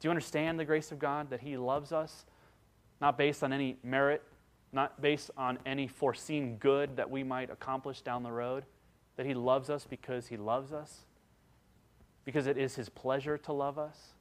[0.00, 2.24] Do you understand the grace of God that He loves us,
[3.00, 4.22] not based on any merit,
[4.72, 8.64] not based on any foreseen good that we might accomplish down the road?
[9.16, 11.04] That He loves us because He loves us?
[12.24, 14.14] Because it is His pleasure to love us?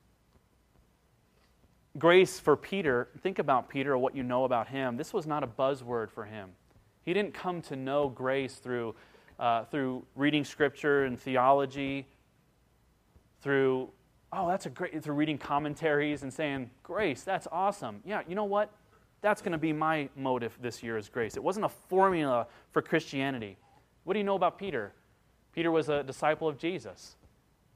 [1.97, 4.95] Grace for Peter, think about Peter what you know about him.
[4.95, 6.51] This was not a buzzword for him.
[7.03, 8.93] He didn't come to know grace through,
[9.39, 12.05] uh, through reading scripture and theology
[13.41, 13.89] through,
[14.31, 18.01] oh, that's a great, through reading commentaries and saying, grace, that's awesome.
[18.05, 18.71] Yeah, you know what?
[19.21, 21.35] That's going to be my motive this year is grace.
[21.37, 23.57] It wasn't a formula for Christianity.
[24.03, 24.93] What do you know about Peter?
[25.53, 27.15] Peter was a disciple of Jesus.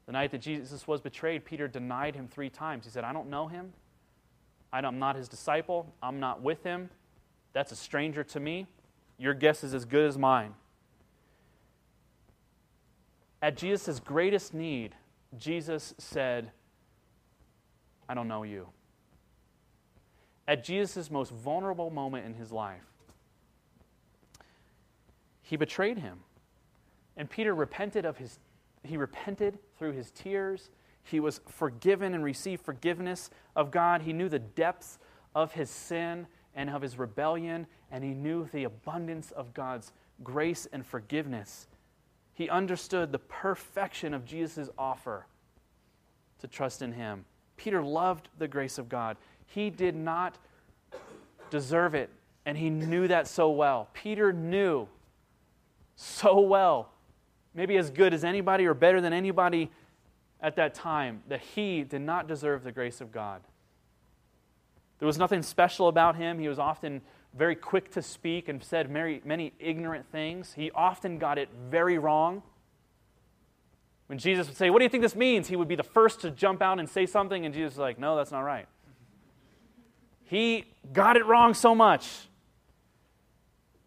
[0.06, 2.84] The night that Jesus was betrayed, Peter denied him three times.
[2.84, 3.72] He said, I don't know him.
[4.82, 5.92] I'm not his disciple.
[6.02, 6.90] I'm not with him.
[7.52, 8.66] That's a stranger to me.
[9.18, 10.54] Your guess is as good as mine.
[13.40, 14.94] At Jesus' greatest need,
[15.38, 16.50] Jesus said,
[18.08, 18.68] I don't know you.
[20.48, 22.82] At Jesus' most vulnerable moment in his life,
[25.42, 26.20] he betrayed him.
[27.16, 28.38] And Peter repented of his
[28.82, 30.70] he repented through his tears.
[31.04, 34.02] He was forgiven and received forgiveness of God.
[34.02, 34.98] He knew the depths
[35.34, 40.66] of his sin and of his rebellion, and he knew the abundance of God's grace
[40.72, 41.68] and forgiveness.
[42.32, 45.26] He understood the perfection of Jesus' offer
[46.40, 47.24] to trust in him.
[47.56, 49.16] Peter loved the grace of God.
[49.46, 50.38] He did not
[51.50, 52.10] deserve it,
[52.46, 53.88] and he knew that so well.
[53.92, 54.88] Peter knew
[55.96, 56.90] so well,
[57.54, 59.70] maybe as good as anybody or better than anybody
[60.44, 63.40] at that time, that he did not deserve the grace of God.
[64.98, 66.38] There was nothing special about him.
[66.38, 67.00] He was often
[67.32, 70.52] very quick to speak and said many, many ignorant things.
[70.52, 72.42] He often got it very wrong.
[74.06, 75.48] When Jesus would say, What do you think this means?
[75.48, 77.98] He would be the first to jump out and say something, and Jesus was like,
[77.98, 78.68] No, that's not right.
[80.24, 82.28] He got it wrong so much.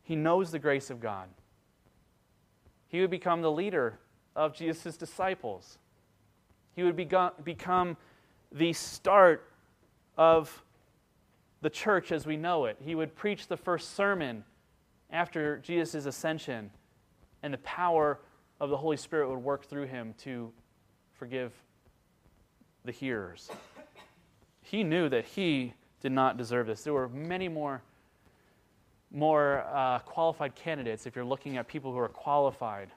[0.02, 1.30] He knows the grace of God.
[2.88, 4.00] He would become the leader
[4.36, 5.78] of Jesus' disciples.
[6.78, 7.98] He would become
[8.52, 9.52] the start
[10.16, 10.63] of
[11.62, 12.78] the church as we know it.
[12.80, 14.44] He would preach the first sermon
[15.10, 16.70] after Jesus' ascension,
[17.42, 18.20] and the power
[18.60, 20.52] of the Holy Spirit would work through him to
[21.16, 21.52] forgive
[22.86, 23.50] the hearers.
[24.62, 26.84] He knew that he did not deserve this.
[26.84, 27.82] There were many more,
[29.10, 32.92] more uh, qualified candidates if you're looking at people who are qualified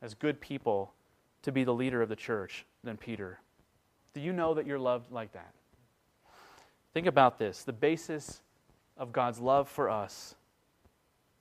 [0.00, 0.94] as good people
[1.42, 3.40] to be the leader of the church than Peter.
[4.14, 5.54] Do you know that you're loved like that?
[6.94, 7.62] Think about this.
[7.64, 8.42] The basis
[8.96, 10.34] of God's love for us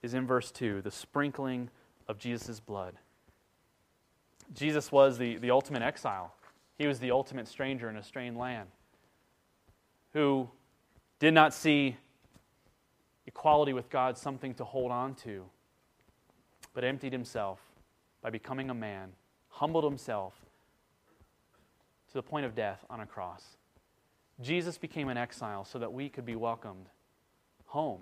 [0.01, 1.69] is in verse 2 the sprinkling
[2.07, 2.95] of Jesus' blood.
[4.53, 6.33] Jesus was the, the ultimate exile,
[6.77, 8.67] he was the ultimate stranger in a strange land
[10.13, 10.49] who
[11.19, 11.95] did not see
[13.27, 15.45] equality with God something to hold on to,
[16.73, 17.59] but emptied himself
[18.21, 19.11] by becoming a man,
[19.62, 20.34] humbled himself
[22.08, 23.43] to the point of death on a cross.
[24.41, 26.88] Jesus became an exile so that we could be welcomed
[27.67, 28.02] home.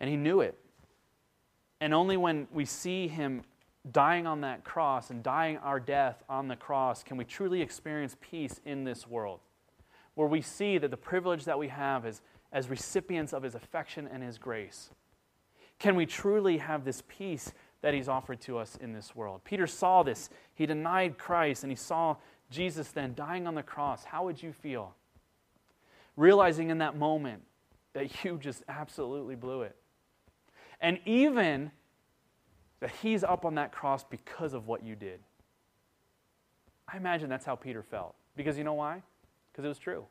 [0.00, 0.54] And he knew it.
[1.80, 3.40] And only when we see him
[3.90, 8.18] dying on that cross and dying our death on the cross can we truly experience
[8.20, 9.40] peace in this world,
[10.14, 12.20] where we see that the privilege that we have is
[12.52, 14.90] as recipients of his affection and his grace.
[15.78, 17.50] Can we truly have this peace
[17.82, 19.42] that he's offered to us in this world?
[19.44, 20.30] Peter saw this.
[20.54, 22.16] He denied Christ and he saw
[22.50, 24.04] Jesus then dying on the cross.
[24.04, 24.94] How would you feel?
[26.16, 27.42] Realizing in that moment
[27.92, 29.76] that you just absolutely blew it.
[30.80, 31.70] And even
[32.80, 35.20] that he's up on that cross because of what you did.
[36.92, 38.14] I imagine that's how Peter felt.
[38.36, 39.02] Because you know why?
[39.52, 40.04] Because it was true.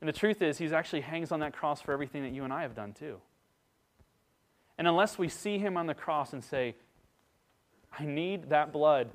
[0.00, 2.52] And the truth is, he's actually hangs on that cross for everything that you and
[2.52, 3.16] I have done too.
[4.78, 6.74] And unless we see him on the cross and say,
[7.98, 9.10] I need that blood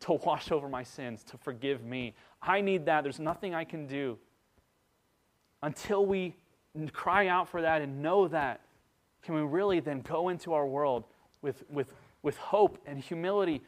[0.00, 3.86] to wash over my sins, to forgive me, I need that, there's nothing I can
[3.86, 4.18] do.
[5.62, 6.34] Until we
[6.92, 8.60] cry out for that and know that,
[9.22, 11.04] can we really then go into our world
[11.42, 11.92] with, with,
[12.22, 13.60] with hope and humility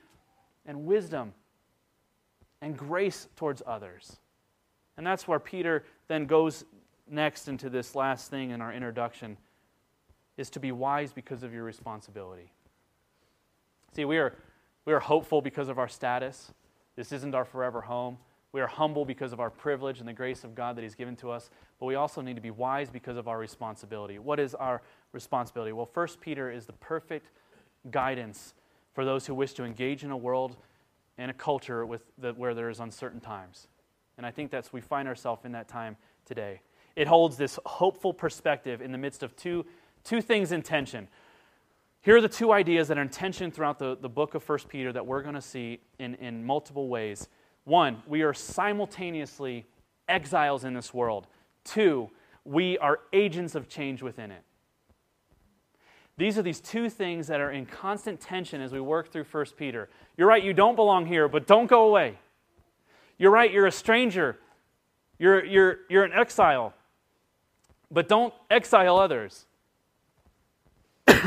[0.64, 1.34] and wisdom
[2.62, 4.16] and grace towards others?
[4.96, 6.64] And that's where Peter then goes
[7.10, 9.36] next into this last thing in our introduction
[10.36, 12.52] is to be wise because of your responsibility.
[13.94, 14.34] See, we are,
[14.84, 16.52] we are hopeful because of our status.
[16.96, 18.18] This isn't our forever home.
[18.52, 21.16] We are humble because of our privilege and the grace of God that He's given
[21.16, 24.18] to us, but we also need to be wise because of our responsibility.
[24.18, 25.72] What is our responsibility?
[25.72, 27.30] Well, First Peter is the perfect
[27.90, 28.54] guidance
[28.92, 30.56] for those who wish to engage in a world
[31.16, 33.68] and a culture with the, where there is uncertain times.
[34.18, 36.60] And I think that's we find ourselves in that time today.
[36.94, 39.64] It holds this hopeful perspective in the midst of two,
[40.04, 41.08] two things in tension.
[42.02, 44.58] Here are the two ideas that are in tension throughout the, the book of 1
[44.68, 47.28] Peter that we're going to see in, in multiple ways.
[47.64, 49.66] One, we are simultaneously
[50.08, 51.28] exiles in this world.
[51.64, 52.10] Two,
[52.44, 54.42] we are agents of change within it.
[56.18, 59.46] These are these two things that are in constant tension as we work through 1
[59.56, 59.88] Peter.
[60.16, 62.18] You're right, you don't belong here, but don't go away.
[63.16, 64.38] You're right, you're a stranger.
[65.18, 66.74] You're, you're, you're an exile.
[67.90, 69.46] But don't exile others.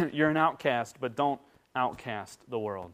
[0.13, 1.39] you're an outcast, but don't
[1.75, 2.93] outcast the world.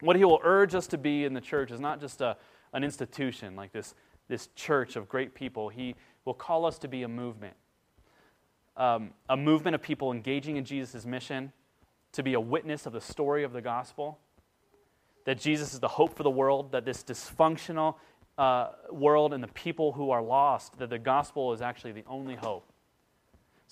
[0.00, 2.36] What he will urge us to be in the church is not just a,
[2.72, 3.94] an institution like this,
[4.28, 5.68] this church of great people.
[5.68, 7.54] He will call us to be a movement.
[8.76, 11.52] Um, a movement of people engaging in Jesus' mission,
[12.12, 14.18] to be a witness of the story of the gospel,
[15.24, 17.94] that Jesus is the hope for the world, that this dysfunctional
[18.36, 22.34] uh, world and the people who are lost, that the gospel is actually the only
[22.34, 22.72] hope.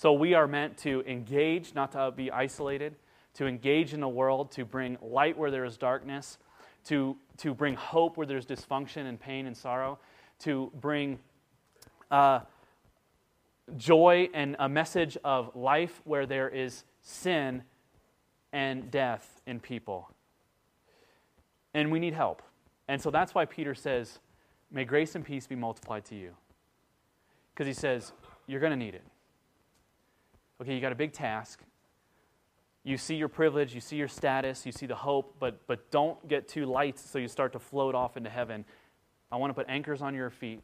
[0.03, 2.97] So we are meant to engage, not to be isolated,
[3.35, 6.38] to engage in the world, to bring light where there is darkness,
[6.87, 10.01] to, to bring hope where there's dysfunction and pain and sorrow,
[10.41, 11.21] to bring
[12.11, 12.41] uh,
[13.77, 17.62] joy and a message of life where there is sin
[18.53, 20.11] and death in people.
[21.75, 22.43] And we need help.
[22.88, 24.19] And so that's why Peter says,
[24.69, 26.33] May grace and peace be multiplied to you.
[27.55, 28.11] Because he says,
[28.49, 29.05] You're going to need it.
[30.62, 31.61] Okay, you got a big task.
[32.85, 36.29] You see your privilege, you see your status, you see the hope, but, but don't
[36.29, 38.64] get too light so you start to float off into heaven.
[39.33, 40.61] I want to put anchors on your feet,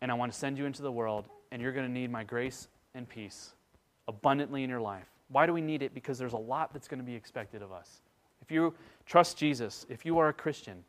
[0.00, 2.24] and I want to send you into the world, and you're going to need my
[2.24, 3.52] grace and peace
[4.08, 5.06] abundantly in your life.
[5.28, 5.94] Why do we need it?
[5.94, 8.00] Because there's a lot that's going to be expected of us.
[8.42, 8.74] If you
[9.06, 10.82] trust Jesus, if you are a Christian,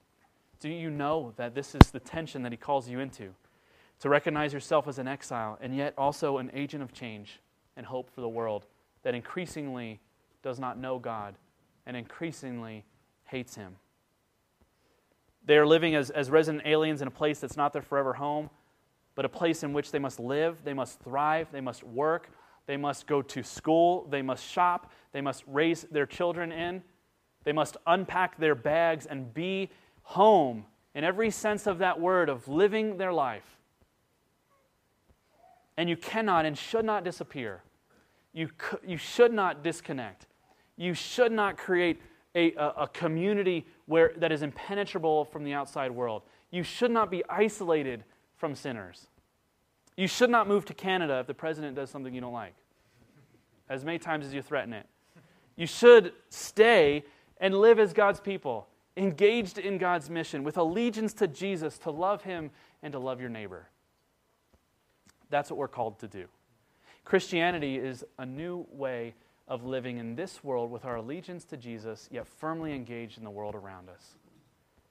[0.60, 3.36] do you know that this is the tension that he calls you into?
[4.00, 7.40] To recognize yourself as an exile and yet also an agent of change
[7.78, 8.66] and hope for the world
[9.04, 10.02] that increasingly
[10.44, 11.36] does not know God
[11.86, 12.84] and increasingly
[13.24, 13.78] hates him.
[15.46, 18.50] They are living as, as resident aliens in a place that's not their forever home,
[19.16, 22.30] but a place in which they must live, they must thrive, they must work,
[22.66, 26.84] they must go to school, they must shop, they must raise their children in,
[27.46, 29.70] they must unpack their bags and be
[30.04, 33.58] home in every sense of that word of living their life.
[35.78, 37.62] And you cannot and should not disappear.
[38.38, 38.50] You,
[38.86, 40.28] you should not disconnect.
[40.76, 42.00] You should not create
[42.36, 46.22] a, a, a community where, that is impenetrable from the outside world.
[46.52, 48.04] You should not be isolated
[48.36, 49.08] from sinners.
[49.96, 52.54] You should not move to Canada if the president does something you don't like,
[53.70, 54.86] as many times as you threaten it.
[55.56, 57.06] You should stay
[57.40, 58.68] and live as God's people,
[58.98, 62.52] engaged in God's mission, with allegiance to Jesus, to love Him
[62.84, 63.68] and to love your neighbor.
[65.32, 66.28] That's what we're called to do.
[67.08, 69.14] Christianity is a new way
[69.48, 73.30] of living in this world with our allegiance to Jesus, yet firmly engaged in the
[73.30, 74.16] world around us.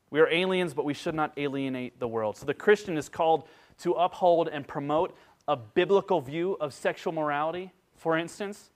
[0.09, 2.39] We are aliens, but we should not alienate the world.
[2.39, 3.47] So the Christian is called
[3.81, 5.15] to uphold and promote
[5.47, 8.71] a biblical view of sexual morality, for instance,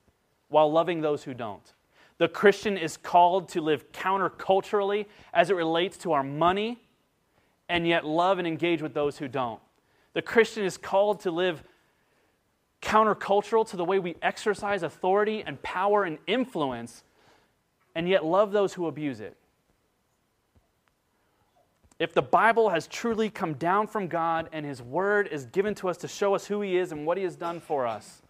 [0.49, 1.73] while loving those who don't.
[2.19, 6.79] The Christian is called to live counterculturally as it relates to our money
[7.67, 9.61] and yet love and engage with those who don't.
[10.13, 11.63] The Christian is called to live
[12.81, 17.03] countercultural to the way we exercise authority and power and influence
[17.95, 19.37] and yet love those who abuse it.
[21.99, 25.89] If the Bible has truly come down from God and His Word is given to
[25.89, 28.23] us to show us who He is and what He has done for us,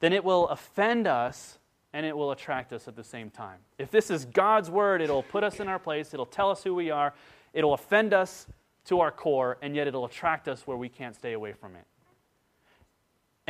[0.00, 1.58] then it will offend us
[1.92, 3.58] and it will attract us at the same time.
[3.78, 6.74] If this is God's Word, it'll put us in our place, it'll tell us who
[6.74, 7.14] we are,
[7.52, 8.46] it'll offend us
[8.86, 11.84] to our core, and yet it'll attract us where we can't stay away from it.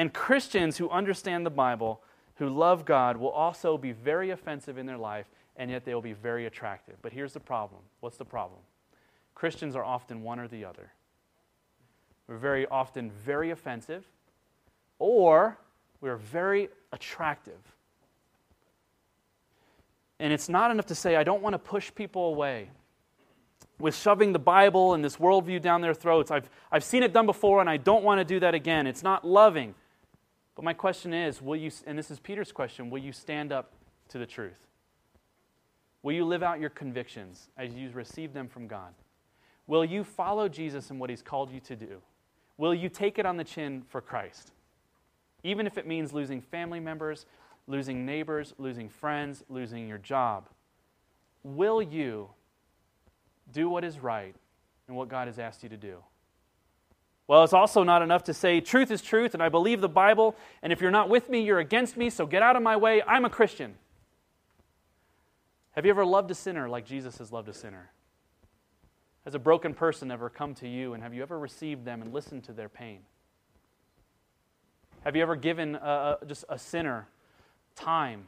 [0.01, 2.01] And Christians who understand the Bible
[2.37, 5.27] who love God will also be very offensive in their life,
[5.57, 6.95] and yet they will be very attractive.
[7.03, 8.61] But here's the problem what's the problem?
[9.35, 10.91] Christians are often one or the other.
[12.27, 14.07] We're very often very offensive,
[14.99, 15.59] or
[16.01, 17.61] we're very attractive.
[20.19, 22.71] And it's not enough to say, I don't want to push people away
[23.79, 26.31] with shoving the Bible and this worldview down their throats.
[26.31, 28.87] I've, I've seen it done before, and I don't want to do that again.
[28.87, 29.75] It's not loving.
[30.61, 33.73] But my question is will you, and this is Peter's question, will you stand up
[34.11, 34.67] to the truth?
[36.03, 38.93] Will you live out your convictions as you receive them from God?
[39.67, 42.03] Will you follow Jesus and what he's called you to do?
[42.59, 44.53] Will you take it on the chin for Christ?
[45.45, 47.25] Even if it means losing family members,
[47.67, 50.47] losing neighbors, losing friends, losing your job.
[51.43, 52.29] Will you
[53.51, 54.37] do what is right
[54.89, 56.05] and what God has asked you to do?
[57.31, 60.35] Well, it's also not enough to say, truth is truth, and I believe the Bible,
[60.65, 63.03] and if you're not with me, you're against me, so get out of my way.
[63.07, 63.77] I'm a Christian.
[65.77, 67.93] Have you ever loved a sinner like Jesus has loved a sinner?
[69.25, 72.13] Has a broken person ever come to you, and have you ever received them and
[72.13, 72.99] listened to their pain?
[75.05, 77.07] Have you ever given a, a, just a sinner
[77.77, 78.27] time,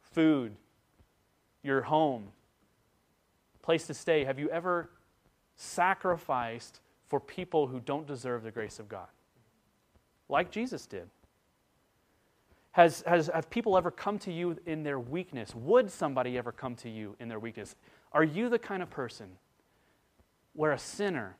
[0.00, 0.56] food,
[1.62, 2.32] your home,
[3.62, 4.24] place to stay?
[4.24, 4.90] Have you ever
[5.54, 6.80] sacrificed
[7.14, 9.06] for people who don't deserve the grace of God,
[10.28, 11.08] like Jesus did.
[12.72, 15.54] Has, has, have people ever come to you in their weakness?
[15.54, 17.76] Would somebody ever come to you in their weakness?
[18.10, 19.28] Are you the kind of person
[20.54, 21.36] where a sinner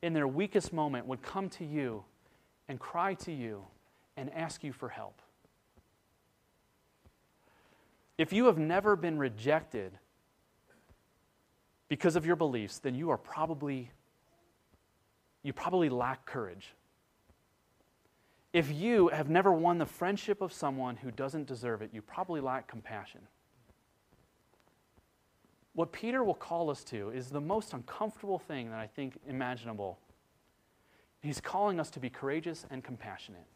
[0.00, 2.02] in their weakest moment would come to you
[2.66, 3.62] and cry to you
[4.16, 5.20] and ask you for help?
[8.16, 9.92] If you have never been rejected
[11.88, 13.90] because of your beliefs, then you are probably
[15.44, 16.74] you probably lack courage.
[18.52, 22.40] If you have never won the friendship of someone who doesn't deserve it, you probably
[22.40, 23.20] lack compassion.
[25.74, 29.98] What Peter will call us to is the most uncomfortable thing that I think imaginable.
[31.20, 33.46] He's calling us to be courageous and compassionate.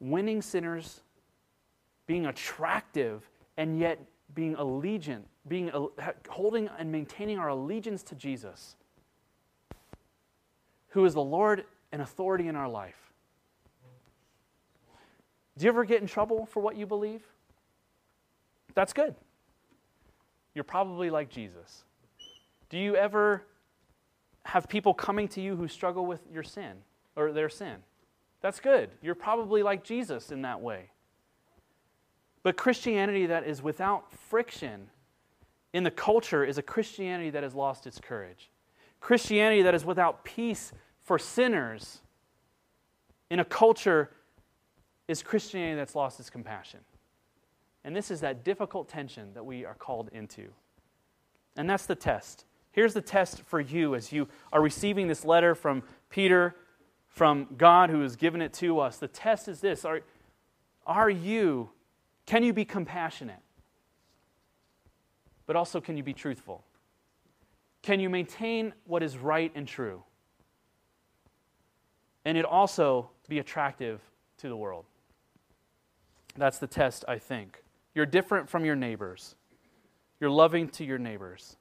[0.00, 1.00] Winning sinners,
[2.06, 4.00] being attractive, and yet
[4.34, 5.86] being allegiant, being uh,
[6.28, 8.76] holding and maintaining our allegiance to Jesus
[10.90, 13.12] who is the Lord and authority in our life.
[15.58, 17.22] Do you ever get in trouble for what you believe?
[18.74, 19.14] That's good.
[20.54, 21.84] You're probably like Jesus.
[22.68, 23.44] Do you ever
[24.44, 26.78] have people coming to you who struggle with your sin
[27.16, 27.76] or their sin?
[28.40, 28.90] That's good.
[29.02, 30.90] You're probably like Jesus in that way.
[32.42, 34.88] But Christianity that is without friction
[35.72, 38.50] in the culture is a Christianity that has lost its courage.
[39.00, 40.72] Christianity that is without peace
[41.02, 42.00] for sinners
[43.30, 44.10] in a culture
[45.08, 46.80] is Christianity that's lost its compassion.
[47.82, 50.48] And this is that difficult tension that we are called into.
[51.56, 52.44] And that's the test.
[52.72, 56.54] Here's the test for you as you are receiving this letter from Peter,
[57.08, 58.98] from God who has given it to us.
[58.98, 60.02] The test is this Are,
[60.86, 61.70] are you,
[62.26, 63.40] can you be compassionate?
[65.46, 66.64] But also, can you be truthful?
[67.82, 70.02] Can you maintain what is right and true?
[72.24, 74.00] And it also be attractive
[74.38, 74.84] to the world.
[76.36, 77.62] That's the test, I think.
[77.94, 79.34] You're different from your neighbors.
[80.20, 81.56] You're loving to your neighbors.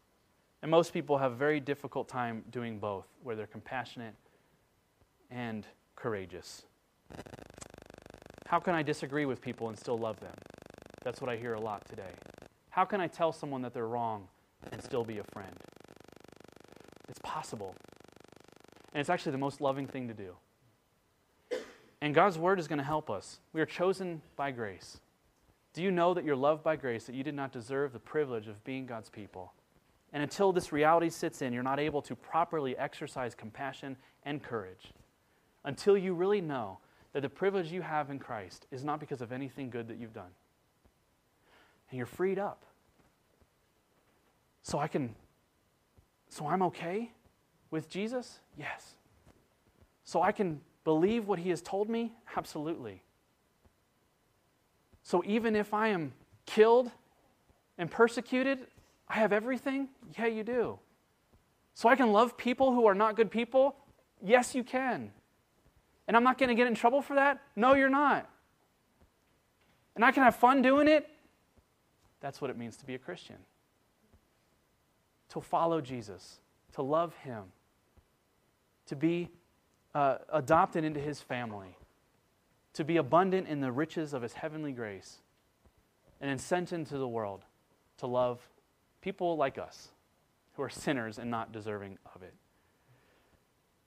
[0.61, 4.13] And most people have a very difficult time doing both, where they're compassionate
[5.32, 5.65] and
[5.95, 6.63] courageous.
[8.47, 10.36] How can I disagree with people and still love them?
[11.03, 12.11] That's what I hear a lot today.
[12.72, 14.28] How can I tell someone that they're wrong
[14.72, 15.55] and still be a friend?
[17.10, 17.76] It's possible.
[18.93, 20.36] And it's actually the most loving thing to do.
[22.01, 23.39] And God's word is going to help us.
[23.51, 24.99] We are chosen by grace.
[25.74, 28.47] Do you know that you're loved by grace, that you did not deserve the privilege
[28.47, 29.53] of being God's people?
[30.12, 34.91] And until this reality sits in, you're not able to properly exercise compassion and courage.
[35.64, 36.80] Until you really know
[37.14, 40.14] that the privilege you have in Christ is not because of anything good that you've
[40.14, 40.32] done.
[41.89, 42.66] And you're freed up.
[44.62, 45.16] So I can,
[46.30, 47.11] so I'm okay
[47.71, 48.39] with Jesus?
[48.57, 48.95] Yes.
[50.03, 52.13] So I can believe what he has told me?
[52.36, 53.03] Absolutely.
[55.03, 56.13] So even if I am
[56.45, 56.91] killed
[57.77, 58.59] and persecuted,
[59.07, 59.89] I have everything?
[60.17, 60.80] Yeah, you do.
[61.73, 63.75] So I can love people who are not good people?
[64.21, 65.11] Yes, you can.
[66.07, 67.41] And I'm not going to get in trouble for that?
[67.55, 68.30] No, you're not.
[69.95, 71.07] And I can have fun doing it?
[72.19, 73.38] That's what it means to be a Christian.
[75.30, 76.39] To follow Jesus,
[76.73, 77.43] to love Him,
[78.88, 79.30] to be
[79.93, 81.77] uh, adopted into His family,
[82.73, 85.19] to be abundant in the riches of His heavenly grace,
[86.19, 87.43] and then sent into the world
[87.97, 88.39] to love
[89.01, 89.89] people like us
[90.53, 92.34] who are sinners and not deserving of it.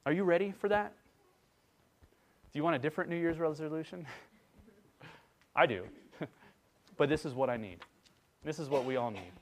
[0.06, 0.94] Are you ready for that?
[2.52, 4.06] Do you want a different New Year's resolution?
[5.56, 5.84] I do.
[6.96, 7.78] but this is what I need.
[8.44, 9.32] This is what we all need.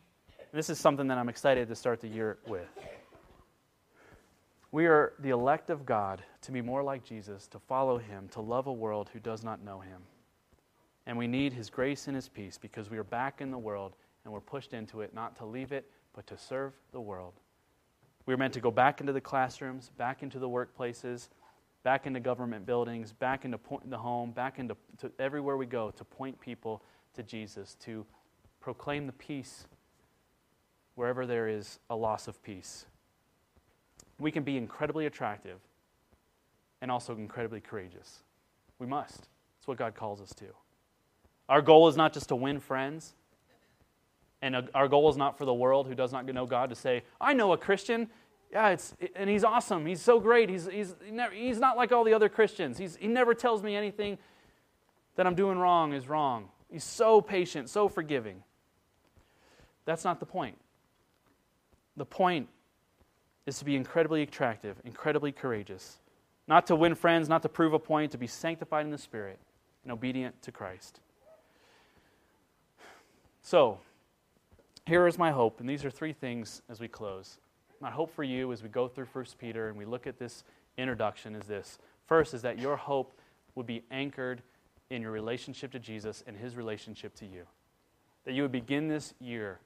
[0.53, 2.67] This is something that I'm excited to start the year with.
[4.73, 8.41] We are the elect of God to be more like Jesus, to follow him, to
[8.41, 10.03] love a world who does not know him.
[11.07, 13.95] And we need his grace and his peace because we are back in the world
[14.25, 17.35] and we're pushed into it not to leave it, but to serve the world.
[18.27, 21.29] We are meant to go back into the classrooms, back into the workplaces,
[21.85, 24.77] back into government buildings, back into the home, back into
[25.21, 26.83] everywhere we go to point people
[27.15, 28.05] to Jesus, to
[28.61, 29.67] proclaim the peace
[30.95, 32.87] wherever there is a loss of peace.
[34.19, 35.59] We can be incredibly attractive
[36.83, 38.21] and also incredibly courageous.
[38.79, 39.17] We must.
[39.17, 40.47] That's what God calls us to.
[41.49, 43.15] Our goal is not just to win friends,
[44.43, 46.77] and uh, our goal is not for the world who does not know God to
[46.77, 48.09] say, I know a Christian.
[48.53, 49.87] Yeah, it's, and he's awesome.
[49.87, 50.49] He's so great.
[50.49, 52.79] He's, he's, he never, he's not like all the other Christians.
[52.79, 54.19] He's, he never tells me anything
[55.17, 56.49] that I'm doing wrong is wrong.
[56.71, 58.43] He's so patient, so forgiving.
[59.85, 60.57] That's not the point.
[62.01, 62.49] The point
[63.45, 65.99] is to be incredibly attractive, incredibly courageous.
[66.49, 69.39] Not to win friends, not to prove a point, to be sanctified in the Spirit
[69.83, 71.01] and obedient to Christ.
[73.43, 73.81] So,
[74.87, 77.37] here is my hope, and these are three things as we close.
[77.83, 80.43] My hope for you as we go through 1 Peter and we look at this
[80.79, 81.79] introduction is this.
[82.07, 83.13] First, is that your hope
[83.57, 84.41] would be anchored
[84.89, 87.43] in your relationship to Jesus and his relationship to you.
[88.25, 89.59] That you would begin this year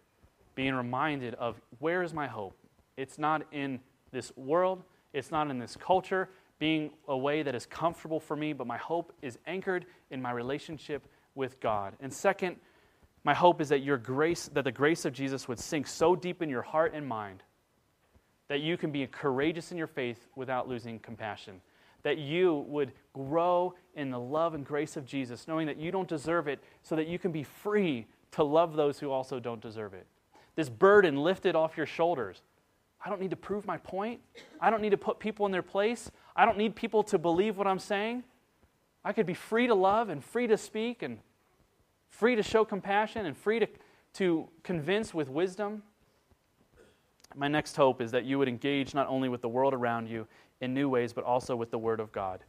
[0.55, 2.57] being reminded of where is my hope?
[2.97, 3.81] It's not in
[4.13, 4.83] this world,
[5.13, 6.29] it's not in this culture,
[6.59, 10.31] being a way that is comfortable for me, but my hope is anchored in my
[10.31, 11.95] relationship with God.
[12.01, 12.57] And second,
[13.25, 16.43] my hope is that your grace, that the grace of Jesus would sink so deep
[16.43, 17.43] in your heart and mind
[18.49, 21.61] that you can be courageous in your faith without losing compassion.
[22.03, 26.09] That you would grow in the love and grace of Jesus, knowing that you don't
[26.09, 29.95] deserve it, so that you can be free to love those who also don't deserve
[29.95, 30.07] it.
[30.57, 32.43] This burden lifted off your shoulders.
[33.05, 34.21] I don't need to prove my point.
[34.61, 36.11] I don't need to put people in their place.
[36.35, 38.25] I don't need people to believe what I'm saying.
[39.05, 41.19] I could be free to love and free to speak and
[42.09, 43.67] free to show compassion and free to,
[44.15, 45.83] to convince with wisdom.
[47.35, 50.27] My next hope is that you would engage not only with the world around you
[50.61, 52.45] in new ways, but also with the Word of God.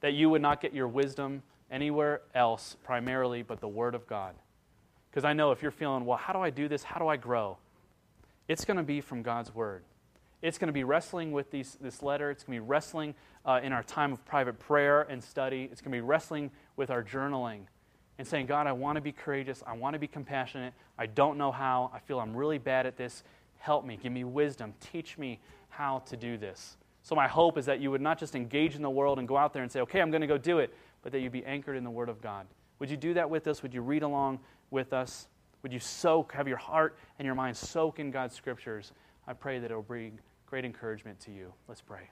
[0.00, 4.34] That you would not get your wisdom anywhere else primarily but the Word of God.
[5.16, 6.82] Because I know if you're feeling, well, how do I do this?
[6.82, 7.56] How do I grow?
[8.48, 9.82] It's going to be from God's Word.
[10.42, 12.30] It's going to be wrestling with these, this letter.
[12.30, 13.14] It's going to be wrestling
[13.46, 15.70] uh, in our time of private prayer and study.
[15.72, 17.60] It's going to be wrestling with our journaling
[18.18, 19.62] and saying, God, I want to be courageous.
[19.66, 20.74] I want to be compassionate.
[20.98, 21.90] I don't know how.
[21.94, 23.24] I feel I'm really bad at this.
[23.56, 23.98] Help me.
[24.02, 24.74] Give me wisdom.
[24.92, 25.40] Teach me
[25.70, 26.76] how to do this.
[27.02, 29.38] So, my hope is that you would not just engage in the world and go
[29.38, 31.46] out there and say, okay, I'm going to go do it, but that you'd be
[31.46, 32.46] anchored in the Word of God.
[32.78, 33.62] Would you do that with us?
[33.62, 34.40] Would you read along
[34.70, 35.28] with us?
[35.62, 38.92] Would you soak, have your heart and your mind soak in God's scriptures?
[39.26, 41.52] I pray that it will bring great encouragement to you.
[41.68, 42.08] Let's pray.